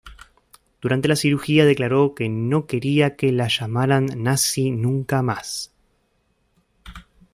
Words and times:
Durante 0.81 1.07
la 1.07 1.15
cirugía 1.15 1.63
declaró 1.63 2.15
que 2.15 2.27
"no 2.27 2.65
quería 2.65 3.15
que 3.15 3.31
la 3.31 3.47
llamaran 3.49 4.07
nazi 4.23 4.71
nunca 4.71 5.21
más". 5.21 5.75